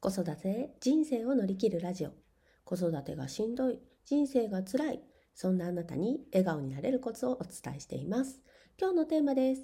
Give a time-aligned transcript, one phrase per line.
[0.00, 2.12] 子育て人生を乗り切るラジオ。
[2.64, 5.00] 子育てがしんどい人生が辛い
[5.34, 8.40] そんなあなたに笑顔になれるコツをお伝えしています。
[8.80, 9.62] 今日のテーマです。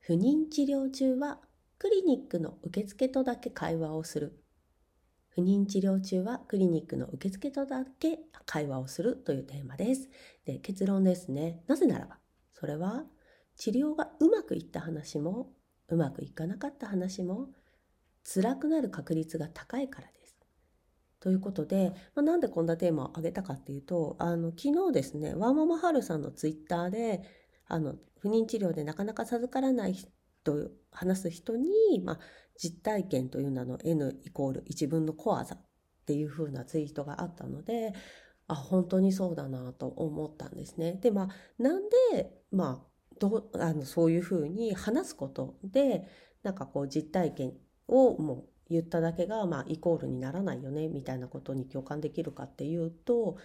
[0.00, 1.40] 不妊治療中は
[1.78, 4.44] クリニックの受付とだけ会話をする。
[5.30, 10.10] 不妊治療中はクリニックの受付とだけ会話をするというテーマです。
[10.44, 11.62] で結論ですね。
[11.68, 12.18] なぜならば
[12.52, 13.04] それは
[13.56, 15.54] 治療がうまくいった話も
[15.88, 17.48] うまくいかなかった話も
[18.24, 20.36] 辛くなる確率が高いからです。
[21.20, 27.22] ということで、まあ、なんでこんなテーマを挙げたかっていうとあの昨日ですねワーママハルさんのツイッターで
[27.68, 29.96] あの不妊治療でなかなか授からない
[30.44, 31.68] と話す人に、
[32.02, 32.18] まあ、
[32.56, 35.58] 実体験という名の N イコール1分のコア座っ
[36.06, 37.92] ていう風なツイートがあったので
[38.48, 40.94] あ本当にそうだなと思ったんですね。
[41.00, 41.28] でまあ
[41.62, 41.82] なん
[42.12, 46.08] でまあどあのそういうふうに話すことで
[46.42, 47.52] なんかこう実体験
[47.90, 53.36] をもう言っただけが、まあ、イコールにならないよねみたいなことに共感できるかっていうと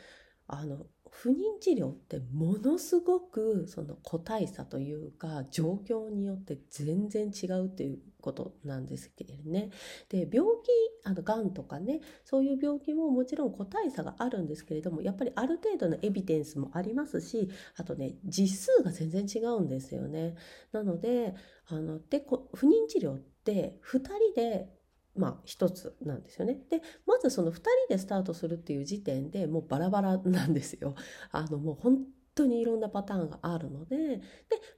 [0.48, 9.70] あの不妊治療ってものすごくその個体差というか状況によって全然違うっていうことなんですけれどね。
[10.10, 10.70] で病気
[11.06, 20.36] あのがんとかねそういう病気ももちろん個体差があるんですけれどもやっぱりある程度のエビデンスもありますしあとね実数が全然違うんですよね。
[20.74, 21.34] なので
[21.68, 24.70] あので不妊治療って2人で
[25.16, 26.58] まあ1つなんですよね。
[26.70, 30.96] で、まずその2人でスタートするっていう時点でもうバラバラなんですよ。
[31.32, 34.22] あのもう本当にいろんなパターンがあるので、で、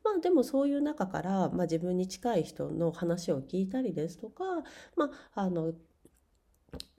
[0.03, 4.43] まあでもそういう中から、まあ自分に近い人の話を聞いたりですとか、
[4.95, 5.73] まああの、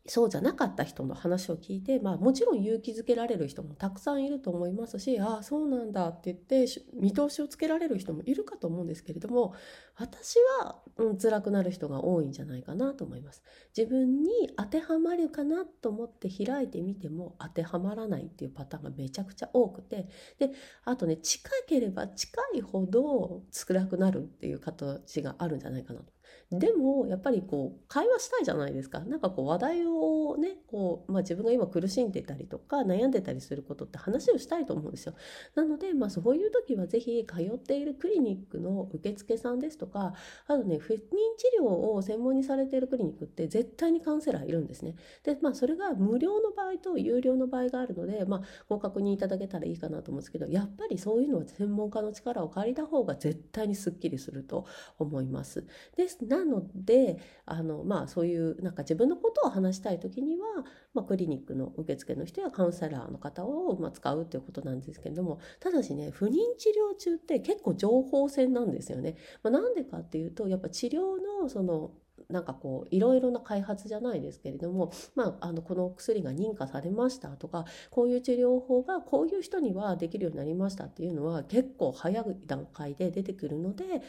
[0.08, 9.54] そうじゃなかった人の話を聞いて、まあ、もちろん勇気づけられる人もたくさんいると思いますしああそうなんだって言って見通しをつけられる人もいるかと思うんですけれども
[9.96, 13.42] 私は、うん、辛くなる人が多いんじゃないかなと思います。
[13.76, 20.52] 自分に当てはまるかなと思って開いてみても当てはまらないっていうパターンがめちゃくちゃ多くてで
[20.84, 26.17] あとね近ければ近いほど辛くなるっていう形があるんじゃないかなと。
[26.50, 29.00] でもやっぱりこう会話したいじゃないですか。
[29.00, 35.14] なんかこう話題をねこう、まあ、自分が今苦しんでたりとか悩んでたりすることって話をしたいと思うんですよ。
[35.54, 40.14] なので、まあ、そういう時は是非通っているクリニックの受付さんですとか
[40.46, 41.04] あとね不妊治
[41.60, 44.94] 療を専門にされているクリニックって絶対にカウンセラーいるんですね。
[45.24, 54.64] でまあそれが無料の場合と有料の場合があるので、まあ、ご確認いただけたらいいかなと思うんですけどやっぱりそういうのは専門家の力を借りた方が絶対にすっきりすると
[54.98, 55.66] 思います。
[55.96, 60.46] ですなのであの、まあ、そういうなんか自分のことを話したい時には、
[60.94, 69.16] まあ、クリニックの受付の人やカウンセラーの方を、まあ、使うということなんですけれどもただしね不妊治療中って結構情報戦なんですよね。
[69.42, 71.00] まあ、なんでかっていうとやっぱ治療
[71.42, 71.92] のその
[72.28, 84.02] なんかこういろいろな開発じゃないですけれども、まあ、あのこの薬が認可されましたとかこういう治療法がこういう人にはできるようになりましたっていうのは結構早い段階で出てくるので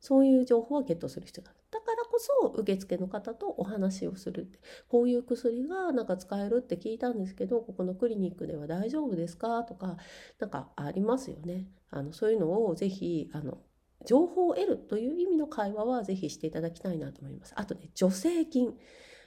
[0.00, 1.58] そういう情報をゲットする必要がある。
[1.70, 9.64] だからこそ受付の方とお話をするってこういう薬がなんか使えるって聞いたんですけどここのクリニックでは大丈夫ですか？
[9.64, 9.98] とか
[10.38, 11.66] なんかありますよね。
[11.90, 13.58] あのそういうのをぜひあの
[14.06, 17.52] 情報を得るという意味の会話はぜひしていただきたいなと思います。
[17.56, 18.74] あとね助成金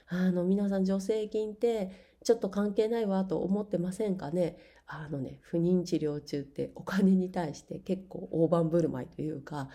[0.08, 4.56] あの皆さん助成金ってちょっと関係ないわと思ってませんかね？
[4.86, 9.68] あのね不妊治療中ってお金に対して結構大盤振る舞いというか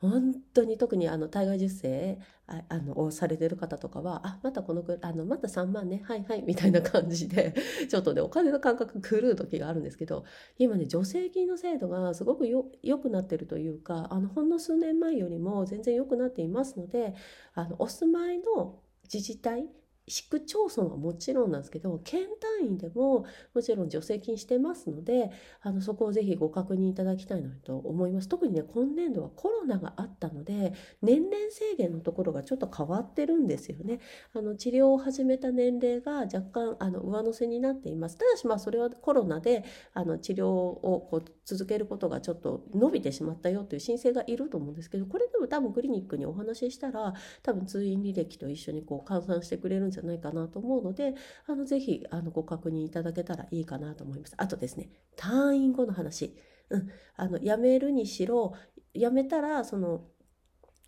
[0.00, 7.54] 本当に特にあの体外受精ああのをされてる方とかはあまたこのくあのまた3万ねはいはいみたいな感じで
[7.88, 10.24] ちょっとねお金の感覚狂う時があるんですけど
[10.58, 17.14] 今ね助成金の制度がすごくよ良くなってるというかあのほんの数年前よりも全然良くなっていますので
[17.54, 19.68] あのお住まいの自治体
[20.06, 22.26] 市区町村はもちろんなんですけど県
[22.60, 25.30] 単位でももちろん助成金してますので
[25.62, 28.28] あのそこをぜひご確認いただきたいなと思います。
[28.28, 34.00] 特にね今年度はコロナがあったので年齢制限のところがちょっと変わってるんですよね。
[34.34, 38.18] あの治療を始めた年齢が若干あの上乗せになっています。
[38.18, 39.64] ただしまあそれはコロナで
[39.94, 51.14] あの治療をこう続けることがちょっと伸びてしまったよという申請がいると思うんですけどこれでも多分クリニックにお話ししたら多分通院履歴と一緒にこう換算してくれるんじゃないかなと思うので
[51.46, 54.34] あのぜひあのご確認いただけたらいいかなと思います。
[54.36, 56.36] あとですね退院後の話、
[56.70, 58.54] うん、あの辞めるにしろ
[58.94, 60.04] 辞めたらその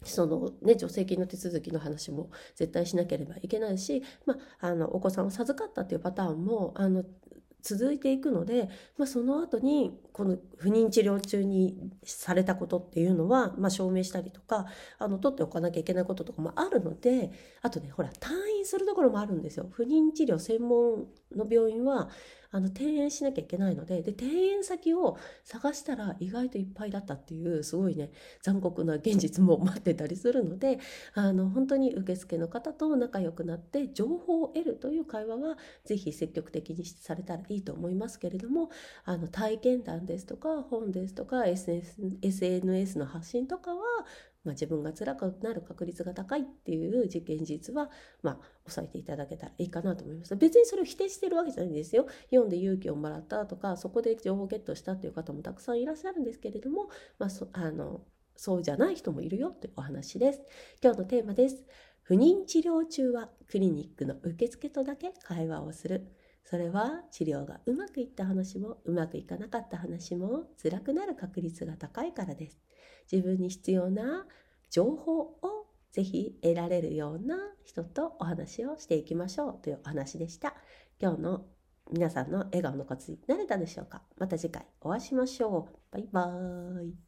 [0.04, 7.02] そのね、助成金の手続きの話も絶対しなければいけないし、まあ、あのお子さんを授かったっていうパターンもあの
[7.66, 14.66] 続いていくので、まあ、その後にこの不妊治療中にされたことっていうのは、まあ、証明したりとか
[15.00, 17.32] あの取っておかなきゃいけないこととかもあるので
[17.62, 19.68] あとねほら退院するところもあるんですよ。
[19.72, 22.08] 不妊治療専門の病院は
[22.50, 28.10] あの転園しなきゃいけないのでで転園先を探したら意外といっぱいだったっていうすごいね
[28.42, 30.78] 残酷な現実も待ってたりするので
[31.14, 38.70] あの本当に受付の方と仲良くなって情報を得るという会話は是非積極的にされたらいいと思いますけれども
[39.04, 43.82] あの体験談ですとか本ですとか SNS, SNS の発信とかは
[44.46, 47.90] まあ、自分が辛くなる確率が高いっていう実験実は、
[48.22, 50.34] まあ、抑えていただけたらいいかなと思います。
[50.36, 52.06] 別にそれを否定してるわけじゃないんですよ。
[52.30, 56.88] 読んで勇気をもらったとか、そこで情報ゲットしたっていう方もたくさんいらっしゃるんですけれども、
[57.18, 58.04] まあ、そあの
[58.36, 60.40] そうじゃない人もいるよというお話です。
[60.82, 61.64] 今日のテーマです。
[62.02, 66.06] 不妊治療中はクリニックの受付とだけ会話をする。
[66.48, 72.60] それは治療がうまくいった話もうまくいかなかった話も辛くなる確率が高いからです。
[73.10, 74.26] 自分に必要な
[74.70, 80.54] 情報をぜひ得られるような人とお話をしていきましょうというお話でした。
[81.00, 81.46] 今日の
[81.90, 84.02] 皆さんの笑顔のコツになれたでしょうか？
[84.16, 85.76] また次回お会いしましょう。
[85.90, 87.05] バイバーイ。